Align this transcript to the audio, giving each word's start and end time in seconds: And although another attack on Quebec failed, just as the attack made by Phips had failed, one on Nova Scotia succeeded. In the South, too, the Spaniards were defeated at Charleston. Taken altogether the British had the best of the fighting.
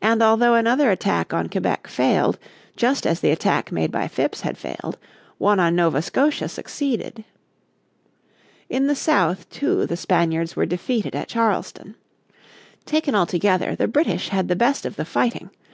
And 0.00 0.22
although 0.22 0.54
another 0.54 0.92
attack 0.92 1.34
on 1.34 1.48
Quebec 1.48 1.88
failed, 1.88 2.38
just 2.76 3.04
as 3.08 3.18
the 3.18 3.32
attack 3.32 3.72
made 3.72 3.90
by 3.90 4.06
Phips 4.06 4.42
had 4.42 4.56
failed, 4.56 4.96
one 5.36 5.58
on 5.58 5.74
Nova 5.74 6.00
Scotia 6.00 6.48
succeeded. 6.48 7.24
In 8.70 8.86
the 8.86 8.94
South, 8.94 9.50
too, 9.50 9.84
the 9.84 9.96
Spaniards 9.96 10.54
were 10.54 10.64
defeated 10.64 11.16
at 11.16 11.26
Charleston. 11.26 11.96
Taken 12.86 13.16
altogether 13.16 13.74
the 13.74 13.88
British 13.88 14.28
had 14.28 14.46
the 14.46 14.54
best 14.54 14.86
of 14.86 14.94
the 14.94 15.04
fighting. 15.04 15.50